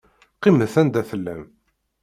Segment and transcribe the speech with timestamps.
[0.35, 1.43] Qqimet anda tellam.